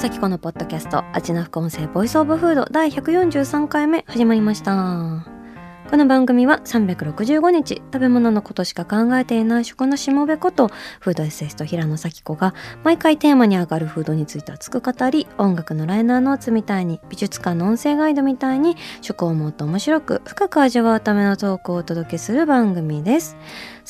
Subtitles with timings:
[0.00, 5.26] 紗季子のポッドキャスト味な副音声 voice of food 第143回目始まりました。
[5.90, 10.68] この番組は365日食べ物のことしか考えていない食のしもべこと
[11.00, 23.36] フードエッセイスト平野紗季子が毎回テーマに上がるフードについて熱く語り音楽のライナーノーツみたいに美術館の音声ガイドみたいに食をもっと面白く深く味わうためのトークをお届けする番組です。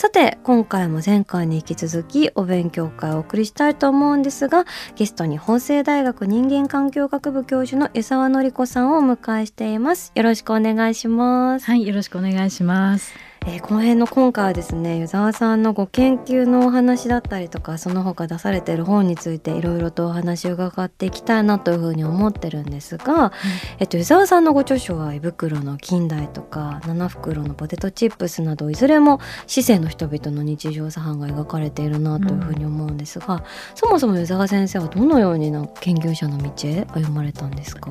[0.00, 4.64] さて今回も前回に引き続きお勉強会をお送りしたいと思うんですが
[4.96, 10.12] ゲストに法政大学人間環境学部教授の江沢典子さんをお迎えしています。
[10.14, 11.66] よろしくお願いします。
[11.66, 13.29] はい、よろしくお願いします。
[13.46, 23.32] えーこの辺の今回はですね湯沢さんのご研究のお話だったりとかその他出されている本についていろいろとお話を伺っていきたいなというふうに思ってるんですが、
[23.78, 33.42] えっと、湯沢さんのご著書は「胃袋の近代」とか「七袋のポテトチップス」などいずれも市政の人々の日常茶飯が描かれているなというふうに思うんですが、
[33.74, 37.90] そもそも湯沢先生はどのようにな研究者の道へ歩まれたんですか？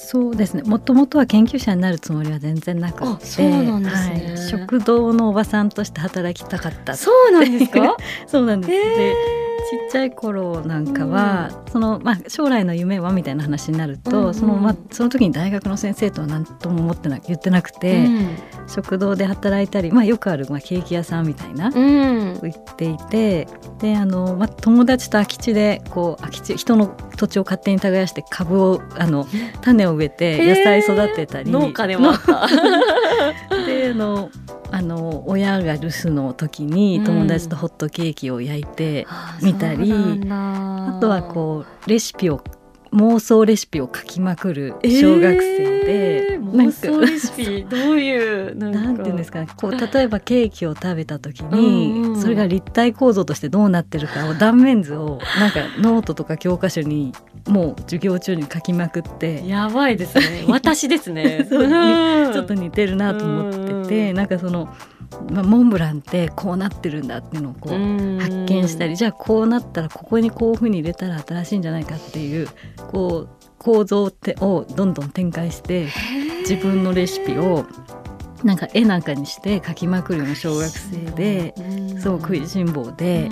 [0.00, 0.62] そうですね。
[0.62, 6.96] もともとは研究者になるつもりは全然なくあて、そうなんですねはい食堂のおばさんとして働きたかった。
[6.96, 7.96] そうなんですか？
[8.26, 8.72] そうなんです。
[8.72, 18.06] へーっちゃい頃なんかは、そのまあ将来の夢はみたいな話になると、そのまあその時に大学の先生とは何とも思ってな言ってなくて、
[18.66, 21.68] 食堂で働いたり、まあよくあるまあケーキ屋さんみたいな。
[21.68, 29.26] うん、うん行っていてであの、まあ、友達と空き地でこう空き地人の土地を勝手に耕して株をあの
[29.62, 32.48] 種を植えて野菜育てたり、農家でもあった。
[33.56, 34.30] の であの
[34.70, 39.06] あの親が留守の時に友達とホットケーキを焼いて、
[39.42, 39.92] 見たり
[40.28, 42.42] ああとはこうレシピを
[42.92, 48.78] 妄想レシピを書きまくる小学生で、えー妄想レシピ どういうなんか。
[48.80, 57.12] なんていうんですかねこう例えばケーキを食べた時に、うんうんそれが立体構造としてどうなってるかを断面図をなんかノートとか教科書に
[57.46, 59.46] もう授業中に書きまくって。
[59.46, 60.44] やばいですね。
[60.48, 61.46] 私ですね。
[61.48, 63.58] ちょっと似てるなと思って。
[63.72, 64.68] うてなんかその、
[65.32, 68.18] まあ、モンブランってこうなってるんだっていうのをこううん。
[68.20, 72.48] 発見したりじゃあこうなったらここにこういうふうに入れたら新しいんじゃないかっていう
[72.90, 73.28] こう
[73.58, 75.88] 構造ってをどんどん展開して
[76.40, 77.66] 自分のレシピを
[78.44, 81.54] なんか絵なんかにして描きまくるような小学生で、
[82.00, 83.28] そう食いしん坊で、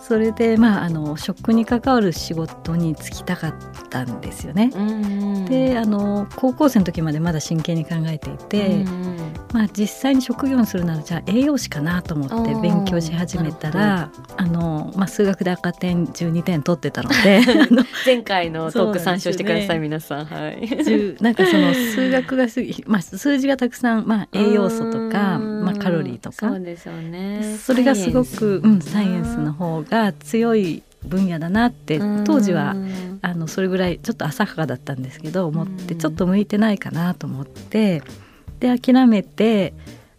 [0.00, 3.54] それでまああの食に関わる仕事に就きたかっ
[3.90, 4.70] たんですよね。
[5.48, 8.84] であの高校生の時までまだ真剣に考えていて、
[9.52, 17.40] まあ、実際に職業にするならじゃあ栄養士かなと思って勉強し始めたらあの、まあ、数学で赤点12点取ってたので
[18.04, 20.24] 前回のトーク参照してください、そう皆さん。
[20.24, 20.60] はい。
[20.60, 25.64] 10なんかその数学がすぎ、 まあ、数字がたくさん、まあ、栄養素とか、うん。
[25.64, 26.48] まあ、カロリーとか。
[26.50, 27.56] そうですよね。
[27.62, 32.74] それがすごくうん、サイエンスの方が強い分野だなって当時は
[33.22, 38.02] あのそれぐらいちょっと浅はかだったんですけど思ってうんちょっと向いてないかなと思って
[38.60, 39.74] で諦めて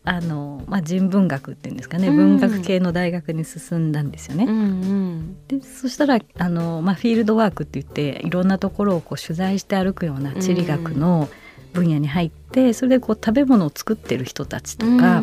[0.08, 2.16] あの、まあ、人文学っていうんですかね、うん。
[2.16, 4.46] 文学系の大学に進んだんですよね。
[4.46, 5.38] うんうん。
[5.48, 11.28] でそしたらあの、まあ、フィールドワークって言っていろんなところをこう取材して歩くような地理学の
[11.74, 15.22] 分野に入ってそれでこう食べ物を作ってる人たちとか、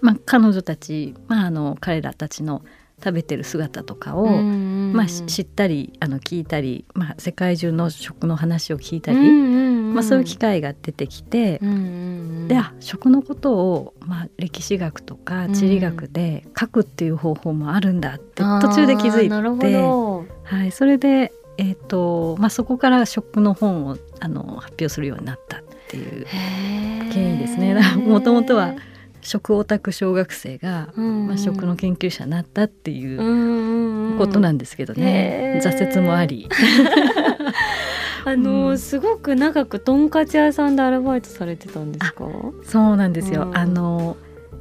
[0.00, 2.62] まあ、彼女たち、まあ、あの彼らたちの
[3.02, 11.58] 食べてる姿とかを、まあ、し知ったりあの聞いたり、まあ、世界中の食の話を聞いたり、まあ、そういう機会が出てきて、
[12.48, 19.28] であ食のことを、まあ、歴史学とか地理学で書くっていう方法もあるんだって途中で気づい
[19.58, 26.26] て、はい、それで、えーとまあ、そこから食の本をあの発表するようになったっていう
[27.12, 27.74] 経緯ですね。
[27.96, 28.74] もともとは
[29.22, 36.48] 食オタク小学生が、まあ、食の研究者になったっていうことなんですけどね、挫折もあり。
[38.24, 38.78] あの、うん。
[38.78, 42.24] すごく長くとんかつ屋さんでアルバイトされてたんですか？
[42.64, 43.56] そうなんですよ、うん。
[43.56, 44.16] あの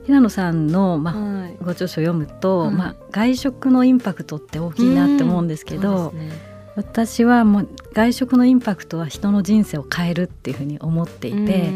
[0.05, 1.57] 平野さんの、まあはい。
[1.61, 2.73] ご著書を読むと、はい。
[2.73, 6.48] まあ、外食のインパクトって大きいなって思うんですけど、ね
[6.79, 11.69] 私はもう外食のインパクトは人の人生を変えるっていうふうに思っていて、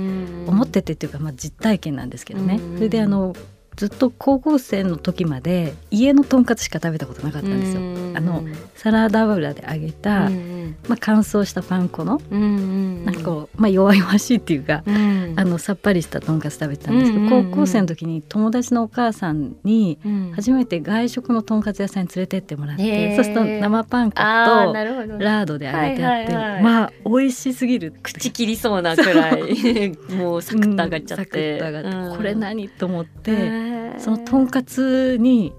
[0.48, 3.36] 思っててっていうかまあ実体験なんですけどね、それであの
[3.76, 7.82] ずっと高校生の時まで家のとんかつしか食べたことなかったんですよ。
[8.16, 8.46] あの
[8.76, 10.30] サラダ油で揚げた、
[10.88, 14.84] まあ、乾燥したパン粉の、なんかこう、まあ、弱々しいっていうか、
[15.36, 19.98] あのさっぱりしたとんかつ食べてたんですけど、高校生の時に友達のお母さんに
[20.36, 26.34] 初めて外食のとんかつ屋さんに連れてってもらって、そうすると生パン粉とラードで揚げてあって、
[26.64, 31.60] まあ美味しすぎる口切りそうなくらいもうサクッと上がっちゃって、
[32.18, 33.84] これ何と思って。
[34.00, 35.54] そのとんかつに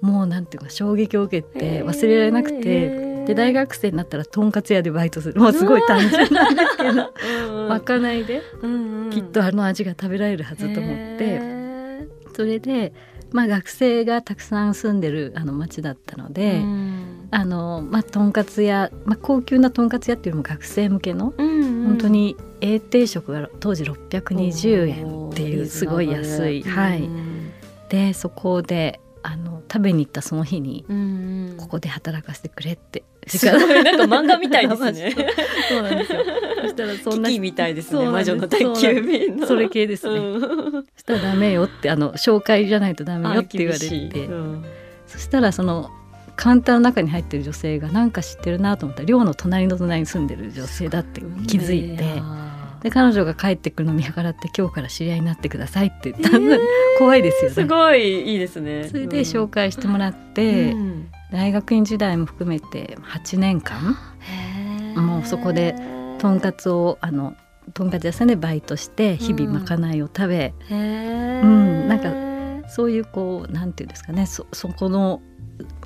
[0.00, 5.38] もうなんていうか衝撃を受けて忘れられなくてで大学生になったらとんかつ屋でバイトする。
[5.38, 7.12] もうすごい単純なんですけど。
[7.68, 8.42] まかないで
[9.12, 12.08] きっとあの味が食べられるはずと思って。
[12.34, 12.94] それで
[13.30, 16.62] まあ学生がたくさん住んでるあの町だったので。
[17.30, 27.06] あのまあ、とんかつ屋、まあ、高級なとんかつ屋っていうよりも学生向けの、本当に A 定食が当時620円っていうすごい安い、はい、
[27.90, 30.84] でそこであの食べに行ったその日に、
[31.58, 33.84] ここで働かせてくれってすごい。
[33.84, 35.14] なんか漫画みたいですね。
[35.68, 36.20] そうなんですよ。
[36.62, 38.06] そしたらそんなみたいですね。
[38.06, 44.64] 魔女の宅急便それ系ですね、うん、そしたらダメよってあの紹介じゃないとダメよって言われて、うん、
[45.06, 45.90] そしたらその
[46.36, 52.22] カウンターの中に入ってる女性が何か知ってるなと思ったら寮の隣の隣に住んでる女性だって気づいて。
[52.82, 56.58] で彼女が帰ってくるの見計らって今日から知り合いになってくださいって言ったえー、
[56.98, 57.54] 怖いですよね。
[57.54, 58.88] すごいいいですね。
[58.88, 63.96] それで紹介してもらって、うん、大学院時代も含めて8年間
[64.96, 65.74] もうそこで
[66.18, 67.36] とんかつをあの
[67.74, 71.44] とんかつ屋さんでバイトして日々まかないを食べ、うん、う
[71.84, 75.20] ん、なんかそういうこうなんていうんですかねそそこの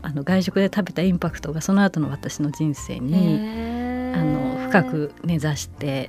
[0.03, 3.41] あの外食で食べたインパクトがその後の私の人生に
[4.15, 6.09] あの深く根ざして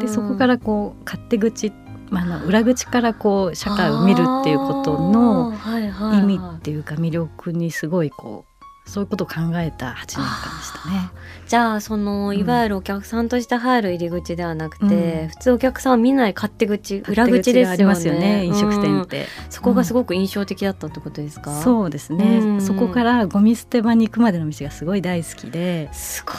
[0.00, 1.72] でそこからこう勝手口
[2.08, 5.52] まあ、の裏口からこう社会を見るっていうことの
[6.14, 8.55] 意味っていうか魅力にすごいこう
[8.86, 11.10] そういうことを考えた8年間でしたね。
[11.46, 25.88] じゃあそのいわゆるお客さんとして入る入り口ではなくて、うん、普通お客さんは見ない勝手口裏口ですよね、ね、飲食店って、うん、そこがすごく印象的だったってことですか、うん、そうですね、うん、そこからゴミ捨て場に行くまでの道がすごい大好きで。
[25.92, 26.32] すご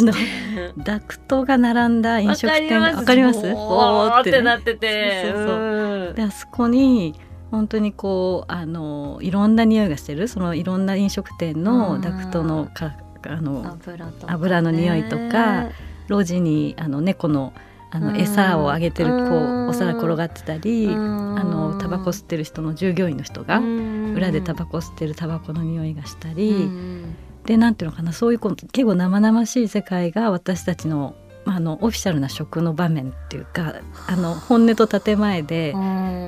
[0.00, 3.40] い、 ね、ダクトが並んだ飲食店わかります。
[3.54, 5.32] おーってなってて。
[5.32, 7.14] そうそうであそこに
[7.50, 10.28] 本当にこうあのいろんな匂いがしてる。
[10.28, 12.96] そのいろんな飲食店のダクトのか
[13.26, 13.78] あの
[14.26, 15.70] 油の匂いとか
[16.08, 17.52] 路地にあの猫の
[17.90, 26.70] あの餌をあげてるこうお皿転がってたりあのタバコ吸ってる人の従業員の人が裏でタバコ吸ってるタバコの匂いがしたり。
[27.44, 31.14] でなんていうのかなそういう結構生々しい世界が私たちの
[31.46, 33.74] あのオフィシャルな食の場面っていうか
[34.06, 35.74] あの本音と建前で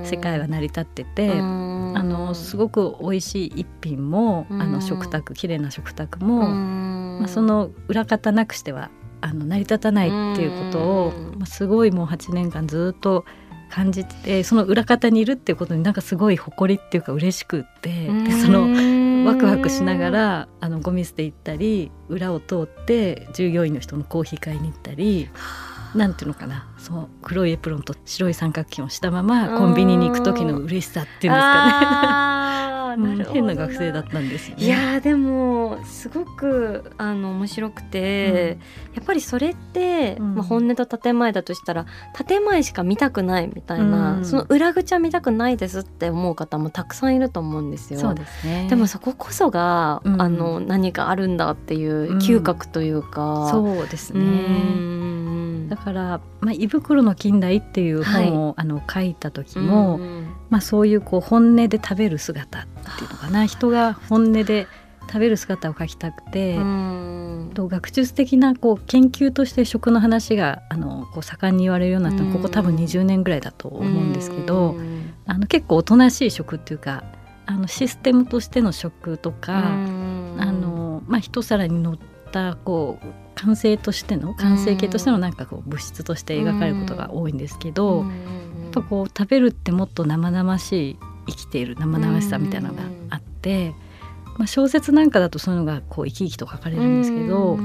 [0.04, 8.90] 世界は成り立っててあのすごく美味しい一品もあの食卓綺麗な食卓も、まあ、その裏方なくしては
[9.22, 13.24] あの成り立たないっていうことを、まあ、すごいもう8年間ずっと
[13.70, 18.66] 感じてその裏方にいるっていうことになんかすごい誇りっていうか嬉しくってでその
[19.24, 25.28] ワクワクしながらあのゴミ捨て行ったり裏を通って従業員の人のコーヒー買いに行ったり。
[25.94, 26.68] なんていうのかな。
[26.76, 32.15] そう黒いエプロンと白い三角巾をしたままコンビニに行く時の嬉しさっていうんですかね
[32.96, 41.86] 変な学生だったんですよ、ね、いやでもすごくあの面白くて、うん、やっぱりそれって、うん、まあ、本音と建前だとしたら
[42.26, 48.00] 建前しか見たくないみたいな、うん、その裏口は見たくないですって思う方もたくさんいると思うんですよ。
[48.00, 55.15] そうですね、でもそここそが、あの何かあるんだっていう嗅覚というか、そうですね。
[55.68, 59.98] だから、まあ、胃袋の近代っていう本を、はい、あの書いた時も、
[60.50, 62.62] まあ、そういうこう本音で食べる姿っ
[62.98, 63.46] ていうのかな。
[63.46, 64.66] 人が本音で
[65.06, 66.56] 食べる姿を描きたくて、
[67.54, 74.76] と学術的なこう研究として食の話があのこう盛んに言われるようになったのはここ多分20年ぐらいだと思うんですけど、
[75.26, 77.04] あの結構おとなしい食っていうか
[77.46, 81.98] あのシステムとしての食とか、あのまあ、一皿に乗っ
[82.36, 93.74] たこう完成としての完成形としてのなんかこう物質として描かれることが多いんですけど、やっぱこう食べるってもっと生々しい生きている生々しさみたいなのがあって、
[94.36, 97.58] まあ、小説なんかだとそういうのがこう生き生きと書かれるんですけど、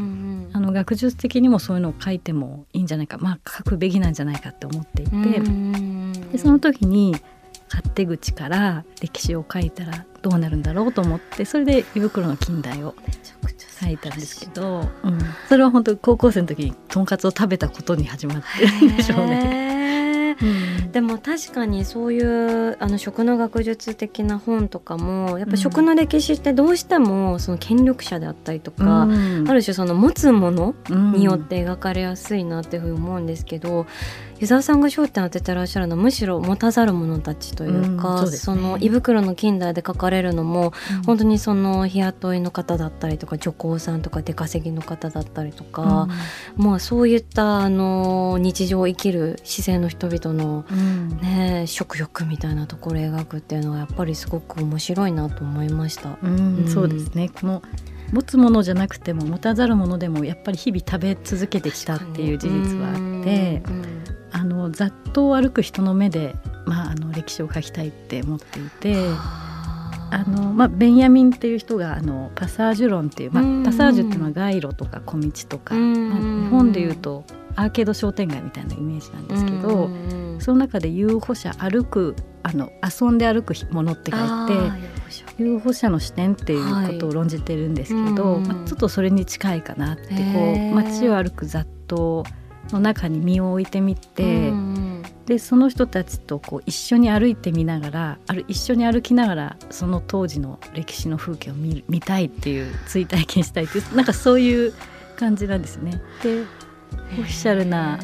[0.53, 5.13] あの学術的にもそういうのを書いてもいいんじゃないかまあ書くべきなんじゃないかって思っていて、
[6.31, 7.15] でその時に
[7.69, 12.95] 勝手口から歴史を書いたらどうなるんだろうと思ってそれで「胃袋の近代」を
[13.81, 15.19] 書いたんですけど、うん、
[15.50, 20.35] それは本当高校生の時にとんかつを食べたことに始まってるんでしょうね。
[20.41, 29.07] うん、でも確かにそういうあの食の学術的な本とかもやっぱ食の歴史ってどうしてもその権力者であったりとか、う
[29.43, 33.85] ん、ある種その持つものによって描かれやすいなっていうふうに思うんですけど、
[34.41, 46.07] 湯沢さんが焦点当ててらっしゃるのはむしろ持たざる者たちというか、うんそね、その胃袋の近代で書かれるのも、うん、本当にその日雇いの方だったりとか女工さんとか出稼ぎの方だったりとか、
[46.57, 50.65] うん、まあそういったあの日常を生きる姿勢の人々の、
[51.21, 56.17] ね、食欲みたいなところを描くっていうのはやっぱりすごく面白いなと思いました。
[56.67, 57.29] そうですね。
[57.29, 57.62] この
[58.12, 63.62] 持つものじゃなくても持たざるものでもやっぱり日々食べ続けてきたっていう事実はあって、
[64.31, 66.35] あのざっと歩く人の目で、
[66.65, 68.95] まあ、あの歴史を書きたいって思っていて。
[70.13, 70.25] あ。
[70.27, 77.23] のまあ、ベンヤミンっていう人があのパサージュ論っていう、まあ、パサージュっていうのは街路とか小道とか、まあ、日本でいうと
[77.55, 79.89] アーケード商店街みたいなイメージなんですけど
[80.39, 84.53] その中で遊歩者歩くあの遊んで歩くものって書いて
[85.38, 85.89] 遊歩者。
[85.89, 88.41] の視点っていうことを論じてるんですけど、はい。
[88.41, 90.13] まあ、ちょっとそれに近いかなってこ
[90.71, 92.23] う街を歩く雑踏
[92.73, 104.73] の中に身を置いてみて、うん、でその人たちとこう一緒に歩いてみながらある一緒に歩きながらその当時の歴史の風景を見見たいっていう追体験したいっていうなんかそういう
[105.15, 106.01] 感じなんですね。
[106.23, 107.99] でオフィシャルな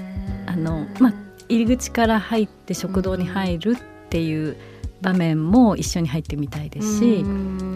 [0.45, 1.13] あの、まあ、
[1.49, 4.55] 入り口から入って食堂に入るっていう
[5.01, 7.23] 場面も一緒に入ってみたいですし、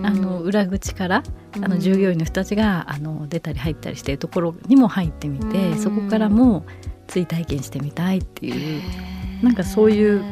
[0.03, 1.23] あの裏口から
[1.55, 6.65] あの従業員の人たちがあの出たり入ったりしているところにも入ってみて、そこからも
[7.07, 8.81] 追体験してみたいっていう
[9.43, 10.23] なんかそういう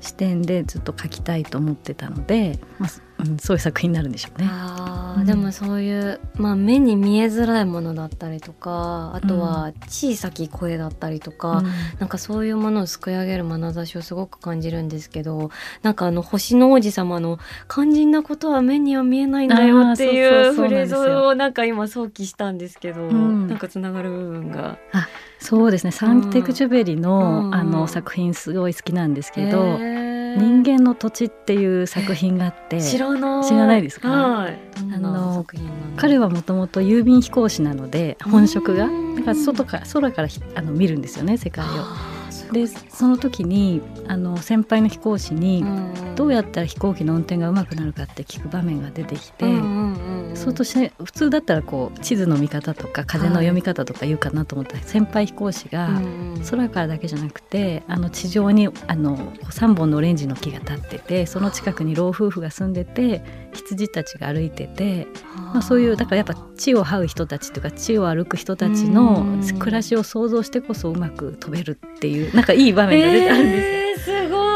[0.00, 4.48] 視点でずっと書きたいと思ってたので、まあうん、そういう作品になるんでしょうね。
[4.50, 11.66] あでもそういう、まあ、目に見えづらいものだったりとかあとは小さき声だったりとか、うん、
[11.98, 15.50] なんかそういうものをすくい上げる眼差しをすごく感じるんですけど
[15.82, 24.78] なんかあの星の王子様の「肝心なことは目には見えないんだよ」っていうフレーズをなんか今想起したんですけど、うん、なんかつながる部分が。
[24.92, 25.08] あ
[25.38, 25.90] そうですね。
[25.92, 29.78] サンテクジュベリの,、あの作品すごい好きなんですけど。
[30.36, 32.80] 人間の土地っていう作品があって。
[32.80, 33.82] 知らない。
[33.82, 34.58] ですか、はい、
[34.94, 35.46] あの
[35.96, 38.88] 彼はもともと郵便飛行士なので本職が。
[39.16, 42.15] だから外から空からあの見るんですよね世界を。
[42.52, 45.64] でその時にあの先輩の飛行士に
[46.14, 49.44] どうやったら飛行機の運転がうまくなるかって聞く場面が出てきて、
[50.34, 56.00] そうとして普通だったらこう地図の見方とか風の読み方とか言うかなと思ったら、先輩飛行士が
[56.50, 69.26] 空からだけじゃなくてあの地上にあの3本のオレンジの木が立っててその近くに老夫婦が住んでて羊たちが歩いてて、まあ、そういうだからやっぱ地を這う人たちとか地を歩く人たちの
[69.58, 74.46] 暮らしを想像してこそうまく飛べるっていうなんかいい場面が出たんですえー、すごい。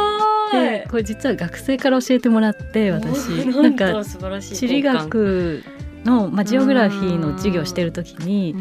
[0.52, 3.28] でこれ実は学生から教えてもらって私。
[3.46, 4.04] なんか
[4.40, 5.62] 地理学
[6.04, 8.54] の、まあ、ジオグラフィーの授業してる時に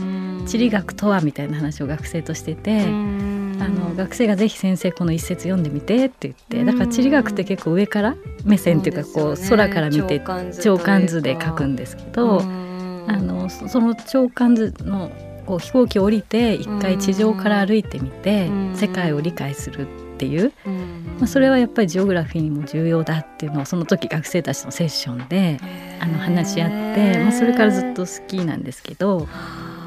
[0.46, 2.86] 地理学とはみたいな話を学生としてて
[3.60, 10.22] あの学生がぜひ先生この一節読んでみてって言ってだから地理学って結構上から目線っていうかこう空から見て
[10.62, 12.44] 長官図で書くんですけどあ
[13.18, 15.12] のその長官図の
[15.46, 20.54] こう飛行機を降りて一回地上から歩いてみて世界を理解するっていう、
[21.18, 25.60] まあ、それはやっぱりジオグラフィーにも重要だっていうのをその時学生たちのセッションで
[26.00, 29.28] あの話し合って、まあ、それからずっと好きなんですけど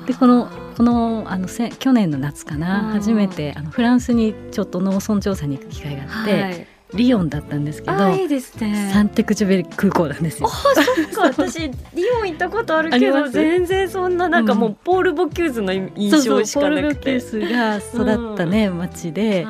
[0.07, 6.43] でこのこのあのせ去年の夏かな、初めてあのフランスにちょっと農村調査に行く機会があって。
[6.43, 6.67] はい。
[6.95, 8.91] リヨンだったんですけどいいですね。
[8.93, 11.43] サンテクジュベリ空港なんですよあそっか。
[11.43, 11.61] 私
[11.95, 19.47] リヨン行ったことあるけど全然そんななんかもうポール・ボキューズの印象しかなくて、うん、ポール・ボキューズが育ったね、うん、町で、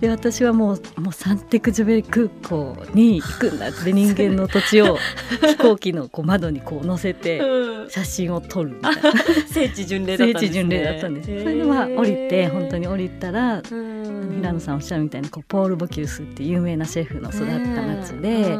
[0.00, 4.98] で私はもうもうサンテクジュベリ空港に行くんだって人間の土地を
[5.40, 7.40] 飛行機のこう窓にこう乗せて
[7.88, 9.02] 写真を撮るみたいな、
[9.46, 11.26] 聖地巡礼だったんです、ね、聖地巡礼だったんです。
[11.26, 18.54] それでまあ降りて本当に降りたら、平野さんおっしゃるみたいにこうポール・ボキュースって有名なシェフの育った町で、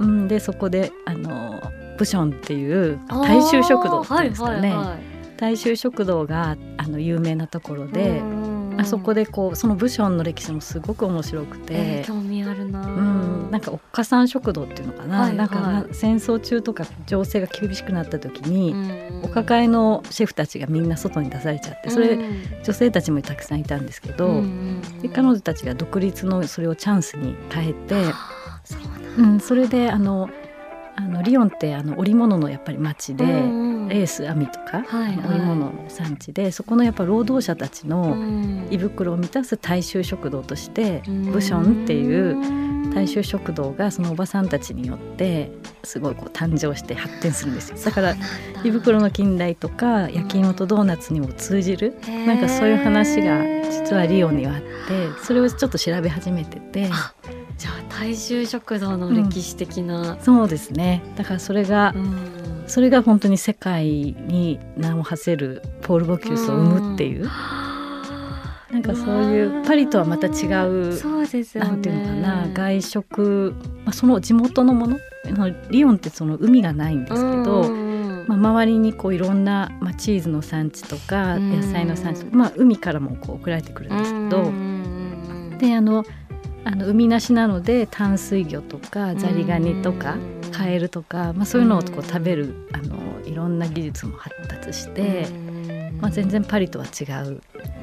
[0.00, 1.62] うん、でそこであの
[1.98, 4.98] ブションっていう大衆食堂っていうんですかね、はいはいはい、
[5.36, 8.20] 大衆食堂があの有名なところで。
[8.76, 15.20] あそこでこうそのブションの歴史もすごく面白くて、えー、興味あるな、うん、なんかおっかさん食堂っていうのかな。
[15.20, 18.74] はいはい、なんか戦争中とか情勢が厳しくなった時に、
[19.22, 22.18] お抱えのシェフたちがみんな外に出されちゃってそれ、
[22.62, 24.42] 女性たちもたくさんいたんですけど、
[25.02, 27.94] で彼女たちが独立のそれをチャンスに変えて、
[29.18, 30.28] うん、それであの
[30.96, 33.73] あのリヨンってあの織物のやっぱり町で。
[33.90, 35.36] エース網とか、はいはい。
[35.36, 38.68] 織物の産地でそこのやっぱ労働者たちうのん。
[38.70, 41.32] 胃袋を満たす大衆食堂としてうん。
[41.32, 42.36] ブションっていう
[42.94, 45.50] 大衆食堂がそのおばさんたちによって
[45.82, 47.78] すごいこう誕生して発展するんですよ。
[47.78, 47.90] だ。
[47.92, 48.14] から
[48.64, 51.94] 胃袋の近代とか焼き芋とドーナツにも通じる
[52.26, 54.66] なんかそういう話が実はリオンにはあって
[55.24, 56.88] それをちょっと調べ始めてて。
[56.92, 57.14] あ
[57.56, 61.02] じゃあ大衆食堂の歴史的な、そうですね。
[61.16, 67.28] だからそれがうんそれが本当に世界に名を馳せるポール・ボキュースを生むっていう。
[68.70, 70.30] なんかそういうパリとはまた違
[70.66, 71.70] うそうですよね。
[71.70, 73.54] なんていうのかな外食、
[73.84, 74.98] まあ、その地元のもの
[75.70, 81.52] リオンってその海がないんですけど、うんまあ、周りにこういろんな、まあ、チーズの産地とかうん。
[81.52, 86.04] 野菜の産地とか、まあ、海からもこう送られてくるんですけど、うんであの
[86.64, 92.96] あの海なしなので淡水魚とかザリガニとかうんカエルとか、まあ、そういうのをこう食べるあの
[93.26, 95.98] いろんな技術も発達して、うん。
[96.00, 97.40] まあ、全然パリとは違う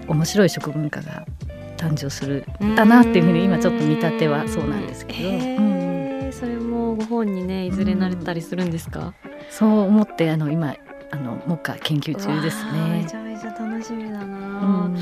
[0.08, 1.26] 面白い食文化が
[1.78, 5.20] 誕生するんだなっていうふうに今ちょっと見立てはそうなんですけど。
[5.20, 5.66] へうん。
[6.30, 9.14] ーそれもご本にねいずれなれたりするんですか、
[9.50, 10.76] そう思ってあの今
[11.12, 13.16] あの目下研究中ですわあめねち。
[13.18, 14.28] ゃめちゃ楽しみだうな、
[14.88, 14.98] ん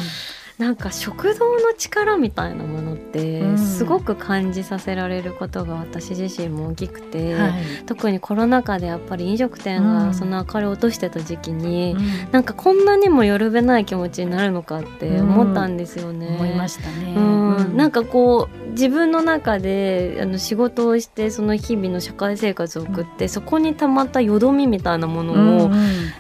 [0.60, 3.58] なんか食堂の力みたいなものってうん。
[3.58, 7.54] すごく感じさせられることが私自身も大きくて、はい。
[7.86, 10.08] 特にコロナ禍でやっぱり飲食店うん。
[10.08, 12.32] がその明かりを落としてた時期に、うん。
[12.32, 16.28] なんかこんなにもよるべない気持ちになるのかって思ったんですよね。
[16.28, 17.13] 思いましたね。
[17.16, 17.20] う
[17.63, 25.70] ん、なんかかこう自分の中であの仕事をしてその日々の社会生活を送って、そこにたまったよどみみたいなものを、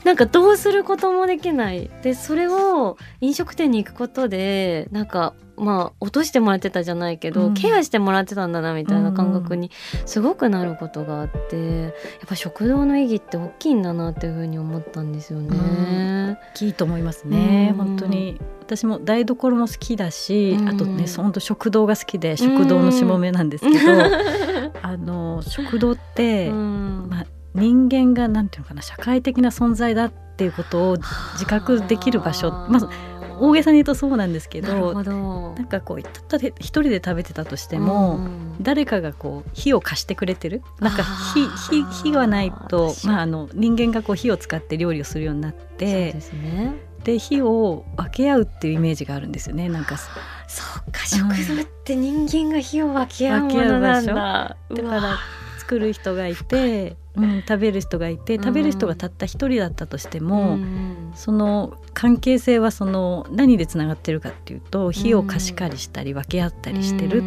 [0.03, 1.89] なんかどうすることもできない。
[2.01, 7.53] でそれを飲食店に行くことでなんかまあ落としてもらってたじゃないけど、うん。
[7.53, 9.71] ケアしてもらってたんだなみたいな感覚に
[10.05, 11.91] すごくなることがあってやっ
[12.27, 16.37] ぱ食堂の意義って大きいんだなっていうふうに思ったんですよね。
[16.53, 17.69] 大きいと思いますね。
[17.71, 17.85] うん。
[17.85, 18.39] 本当に。
[18.61, 20.69] 私も台所も好きだし、うん。
[20.69, 23.77] あとね本当食堂が好きで食堂のしもめなんですけど、
[24.81, 27.07] あの食堂って、うん。
[27.09, 30.97] まあ人間がなんていうのかな社会的な存在だっていうことを
[31.33, 32.51] 自覚できる場所。
[32.69, 32.89] まあ
[33.39, 40.61] 大げさに言うとそうなんですけどなんかこうたったで一人で食べてたとしても、うん誰かがこう火を貸してくれてる？
[40.81, 46.13] なんか火火火がないとまあ、あの人間がこう火を使って料理をするようになって
[47.05, 49.95] で火を分け合うっていうイメージがあるんですよねなんか。
[49.97, 51.21] そうか食
[51.55, 54.13] 堂って人間が火を分け合うものなんだ。
[54.13, 55.17] だから
[55.69, 58.43] 作る人がいて、うん、食べる人がいてうん。
[58.43, 61.11] 食べる人がたった一人だったとしても、うん。
[61.13, 67.21] その関係性はその何でつながってるかっていうと火を貸し借りしたり分け合ったりしてる、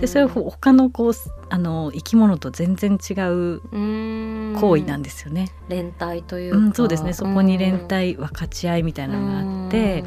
[0.00, 1.12] でそれは他のこう
[1.50, 4.56] あの生き物と全然違ううん。
[4.58, 5.50] 行為なんですよね。
[5.68, 7.12] 連帯というか、うん、そうですね。
[7.12, 10.04] そこに連帯分かち合いみたいなのがあって、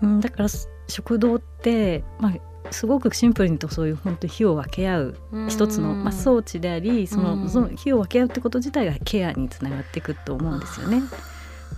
[0.00, 0.48] うん、だから
[0.88, 2.32] 食堂って、まあ、
[2.72, 5.16] すごくシンプルにとそういう本当に火を分け合う
[5.48, 7.48] 一つの、まあ、装置でありその,、うん。
[7.48, 11.02] その火を分け合うってこと自体がケアにつながっていくと思うんですよね。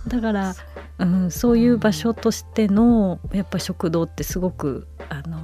[0.07, 0.55] だから、
[0.99, 5.39] うん、そういう場所としてのやっぱ食堂ってすごくあの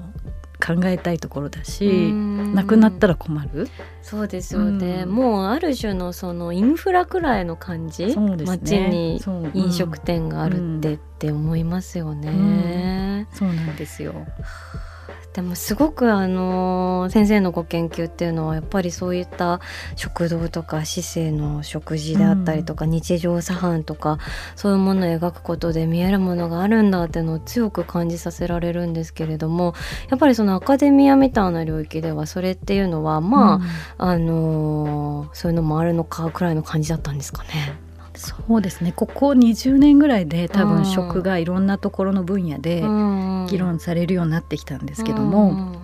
[0.64, 3.68] 考えたいところだし、なくなったらら困る。
[4.04, 5.10] そうですよね、うん。
[5.10, 8.16] もうある種のそのインフラくらいの感じ、ね。
[8.46, 9.20] 街に
[9.56, 13.28] 飲食店があるって、って思いますよね。
[13.34, 14.14] そうなんですよ。
[15.34, 19.62] でもすごくあの先生のご研究っていうのはやっぱりそういった
[19.96, 24.20] 食堂とか市政の食事であったりとか、日常茶飯とか
[24.58, 29.74] そういうものを描くことで見えるものがあるんだっていうのを強く感じさせられるんですけれども
[30.10, 33.62] やっぱりそのアカデミアみたいな領域ではそれっていうのはま
[33.98, 37.91] あ、あのそういうのもあるのかくらいの感じだったんですかね。
[38.16, 38.92] そうですね。
[38.96, 42.82] ここ20年ぐらいで多うん分食がいろんなところの分野で
[43.50, 45.76] 議論されるようになってきたんですけども、ま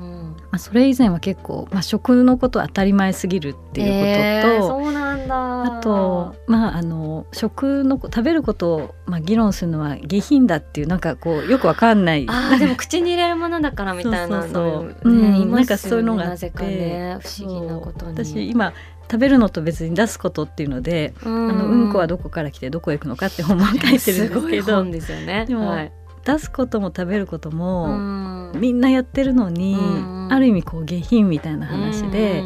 [0.54, 5.63] あ、それ以前は結構、まあ、食のことは当たり前すぎるっていうことと、そうなんだ。
[5.63, 12.26] あと、まあ、あの食の食べることを、まあ、議論するのは下品だっていうなんかこうよくわかんない。
[12.30, 14.96] あーでも口に入れるものだからみたいなそうそうのそう。
[15.04, 15.56] うんね言いますよね。
[15.56, 16.32] なんかそういうのがあって。
[16.32, 18.12] なぜかね不思議なことに。
[18.12, 18.74] 私今
[19.10, 25.46] 食べるのと別に出すことっていうので、うあのうんこはどこから来てどこへ行くのかって本も書いてるんですすごけどい本ですよね。
[25.48, 25.91] でもはい
[26.28, 28.60] 出すことも食べることも、うん。
[28.60, 32.43] みんなやってるのに、うんある意味こう下品みたいな話で、う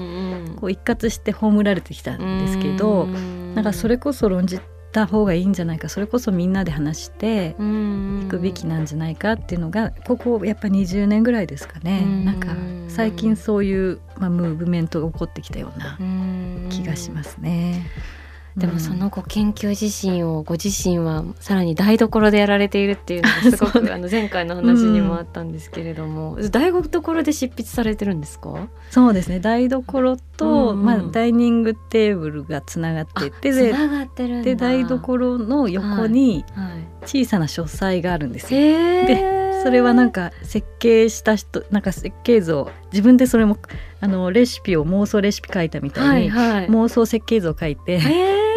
[0.52, 0.56] ん。
[0.56, 3.56] こう一括して葬られてきたんですけど、うん。
[3.56, 4.60] なんかそれこそ論じ
[4.92, 12.56] た方がいいんじゃないかそれこそみんなで話してうんいくべきなんじゃないかっていうのがここやっぱ20年ぐらいですかね、うんなんか
[12.88, 16.68] 最近そういう、まあ、ムーブメントが起こってきたようなうん。
[16.70, 17.88] 気がしますね。
[18.58, 28.68] でもそのご研究自身をご自身はさらに台所でやられているっていうのがすごく あの前回の話にもあったんですけれども、うん、台所で執筆されてるんですか？
[28.90, 29.40] そうですね。
[29.40, 33.74] 台所と、うんうん、まあ、ダイニングテーブルがつながっててで
[34.44, 36.44] で台所の横に
[37.06, 38.60] 小さな書斎があるんですよ。
[38.60, 43.58] はいはい、でそれはなんか設計した人なんか設計図を自分でそれも
[44.00, 48.00] あのレシピを妄想レシピ書いたみたいに、はいはい、妄想設計図を書いて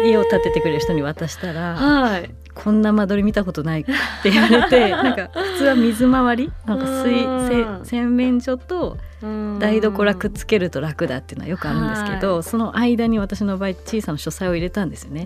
[0.03, 8.97] 家を建ててくれる人に渡したら、はい、こんな間取り見たことないって言われて なんか普通は水回りなんか水洗面所と
[9.59, 15.25] 台所くっつけると楽だっていうのはよくあるんですけど、その間に私の場合小さな書斎を入れたんですよね。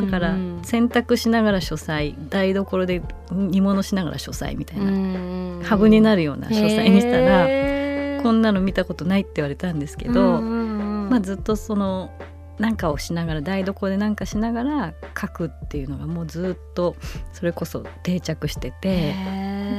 [0.00, 12.10] だから洗濯しながら書斎台所で煮物しながら書斎みたいなハブになるような書斎にしたらこんなの見たことないって言われたんですけど、まあ、ずっとその
[12.58, 16.96] 何かをしながら台所で何かしながら書くっていうのがもうずっと
[17.32, 19.14] それこそ定着してて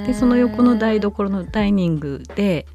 [0.06, 2.66] でその横の台所のダイニングで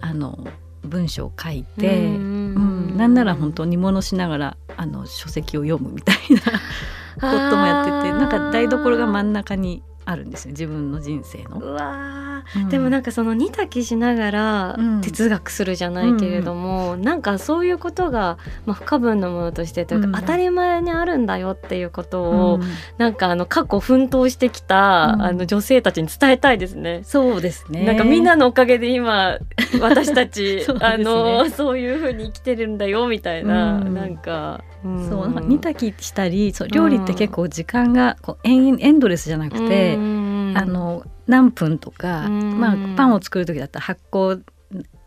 [0.00, 0.46] あの
[0.82, 6.40] 文章を書いて、うん、なんなら本当煮物しながらあの書籍を読むみたいな
[7.14, 11.58] こともやっててなんか台所が真ん中にあるんですよ自分の人生の。
[11.58, 22.62] うわ、うん、でもなんかその煮炊きしながら哲学するじゃないけれども、うん、なんかそういうことが、まあ、不可分のものとしてというか、うん、当たり前にあるんだよっていうことを、うん、
[22.98, 27.02] なんかあの過去奮闘してきた、あの女性たちに伝えたいですね。
[27.04, 27.84] そうですね。
[27.84, 29.38] なんかみんなのおかげで今
[29.80, 34.64] 私たちね、あのそういうふうに生きてるんだよみたいな、うん、なんか。
[35.08, 44.42] そう煮炊きしたりそう料理って結構時間がこうエンエンドレスじゃなくて、あの何分とか、まあ、パンを作る時だったら発酵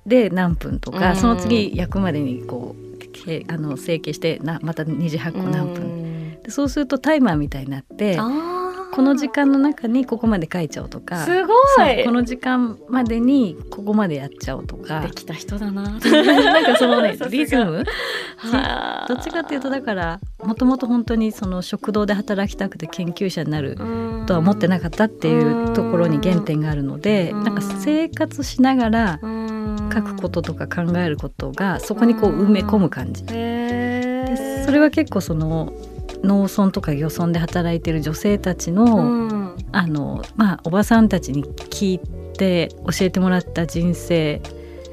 [0.06, 8.18] で何分とか、その次焼くまでにこうあの成形してなまた二次発酵何分、でそうするとタイマーみたいになって。
[8.96, 11.54] この時間の中にここまで書いちゃおうとかすご
[11.86, 12.06] い。
[12.06, 15.02] この時間までにここまでやっちゃおうとか。
[15.02, 15.82] できた人だな。
[15.82, 16.00] なん
[16.64, 17.84] かそのね リズム？
[19.08, 23.76] どっちかっていうとだからもともと本当にその食堂で働きたくて研究者になる
[24.28, 29.20] とは思ってなかったっていうところに原点があるのでなんか生活しながら
[29.94, 33.26] 書くこととか考えることがそこにこう埋め込む感じ。
[33.26, 35.74] でそれは結構その
[36.26, 44.42] 農村とか漁村で働いてる女性たちの、うん、あのまあおばさんたちに聞いて教えてもらった人生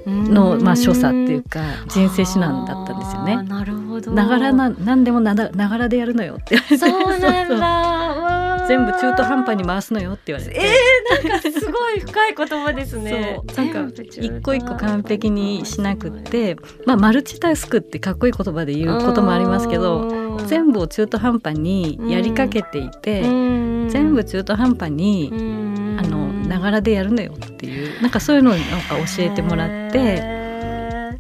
[0.07, 3.43] の、まあ、所作っていうか人生指南だったんですよね。
[3.43, 4.13] なるほど。
[4.13, 8.13] ながらな何でもなながらでやるのよってそうなんだ。
[8.69, 10.61] 全部中途半端に回すのよって言われて。
[10.61, 13.41] えー、なんかすごい深い言葉ですね。
[13.49, 13.67] そう。
[13.67, 30.42] なんか一個一個完璧にしなくって、まあマルチタスクってかっこいい言葉で言うこともありますけど、全部を中途半端にやりかけていて、全部中途半端にあのながらでやるのよっていうなんかそういうのをなんか教えてもらって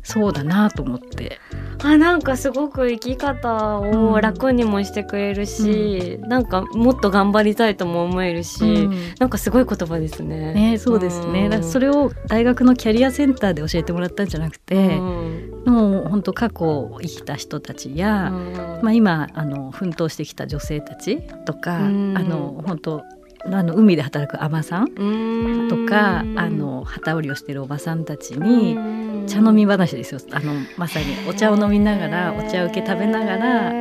[0.02, 1.38] そうだなと思って。
[1.84, 10.54] あなんかすごく生き方を楽にもしてくれるし、うん、なんかもっと頑張りたいとも思えるし、うん、なんかすごい言葉ですね。
[10.54, 18.30] ねそうですね、うん、それを大学のキャリアセンターで教えてもらったんじゃなくて、うん、もう本当過去生きた人たちや、
[18.82, 23.02] まあ、今あの奮闘してきた女性たちとか、あの本当
[23.44, 28.76] あの海で働く海女さんとかあの旗織りをしてるおばさんたちに
[29.26, 30.20] 茶飲み話ですよ。
[30.32, 33.72] あのまさにお茶を飲みながらお茶受け食べながら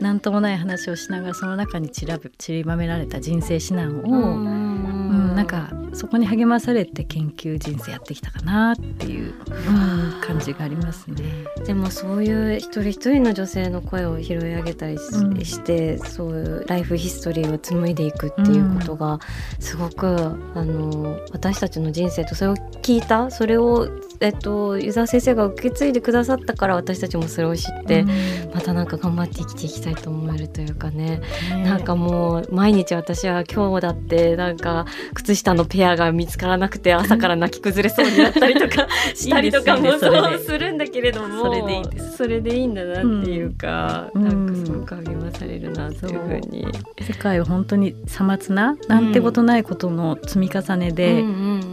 [0.00, 11.46] 何ともない話をしながらその中に散ら散りばめられた人生指南をなんかそこに励まされて研究人生やってきたかなっていう、うん、感じがありますね。
[11.66, 19.18] でもそういう一人一人の女性の声を拾い上げたりしうん、してそういうライフヒストリーを紡いでいくっていうことが
[19.60, 20.08] すごく、
[20.54, 23.88] あの私たちの人生とそれを聞いたそれを
[24.22, 28.08] えっと、湯沢先生が受け継いでくださったから私たちもそれを知って、うん、
[28.54, 41.84] またなんか頑張って生きていきたいと思えるというかね、ね、なんかもう毎日私は今日だってなんか靴下のペアが見つからなくて朝から泣き崩れそうになったりとか したりとかもそうするんだけれどもそれでいい
[42.16, 46.66] それでいいんだなっていうか、うん、なんかすごく励まされるなっていうふうに、
[47.00, 51.24] 世界は本当にさまつななんてことないことの積み重ねで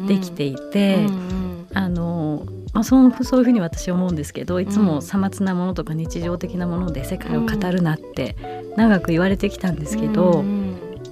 [0.08, 1.06] できていて。
[1.74, 2.09] あの
[2.80, 8.38] まあ、そうそういうふうに私は思うんですけどいつもさまつなものとか日常的なもので世界を語るなって
[8.78, 10.46] 長く言われてきたんですけど、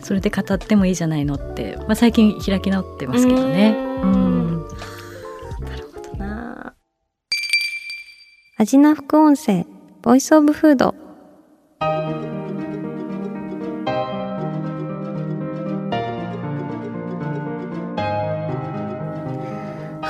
[0.02, 3.76] それで語ってもいいじゃないのって、まあ、最近開き直ってますけどね。
[4.02, 4.68] うん
[5.60, 6.74] なるほどな。
[8.56, 9.66] 味な副音声
[10.02, 10.96] ボイスオブフード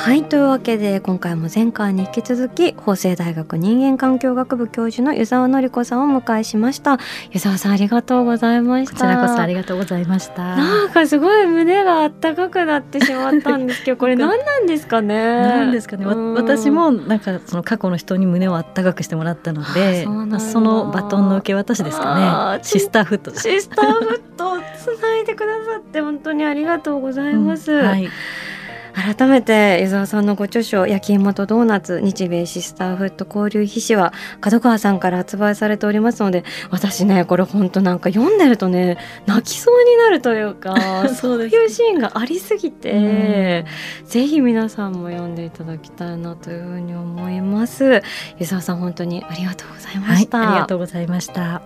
[0.07, 6.97] はいというわけで今回も前回に引き続き法政大学人間環境学部教授の湯沢典子さんをお迎えしました。
[7.33, 8.93] 湯沢さんありがとうございました。
[8.93, 10.55] こちらこそありがとうございました。
[10.55, 15.41] なんかすごい胸があったかくなってしまったんですけどこれ 何なんですかね？
[15.41, 16.05] なんですかね。
[16.05, 20.05] 私もなんかその過去の人に胸をあったかくしてもらったので
[20.39, 22.63] そのバトンの受け渡しですかね。
[22.63, 28.09] シスターフットシスターフットつないでくださって本当にありがとうございます、うん、はい
[28.97, 40.75] 改めて伊沢さんのご著書「焼き芋とドーナツ日米シスターフット交流筆誌」は角川さんから発売されておりますので私ねこれ本当なんか読んでるとね泣きそうになるというか
[41.13, 43.65] そういうシーンがありすぎて、
[44.05, 48.01] ぜひ皆さんも読んでいただきたいなというふうに思います。
[48.39, 51.61] 伊沢さん本当にありがとうございました、はい、ありがとうございました。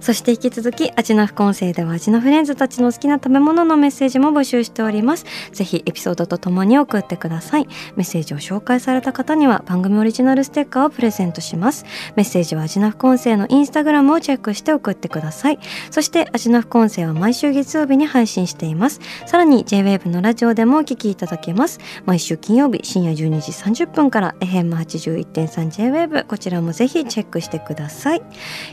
[0.00, 5.24] そして引き続きアジナ副音声ではアジナフレンズたちの好きな食べ物のメッセージも募集しております。
[5.52, 7.66] ぜひエピソードとともに送ってください。
[7.96, 11.84] メッセージを紹介された方には番組オリジナルステッカーをプレゼントします。
[12.14, 15.58] メッセージはアジナ副音声のインスタグラムをチェックして送ってください。
[15.90, 19.00] そしてアジナ副音声は毎週月曜日に配信しています。
[19.26, 21.80] さらに JWAVE のラジオでもお聞きいただけます。
[22.04, 23.52] 毎週金曜日深夜12時
[23.84, 28.22] 30分から FM81.3JWAVE こちらもぜひチェックしてください。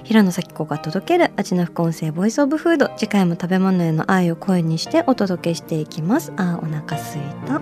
[0.04, 2.90] 平野咲子が届けける味の副音声ボイスオブフード。
[2.98, 6.34] 次回も食べ物への愛を声にしてお届けしていきます。
[6.38, 7.62] あお腹すいた。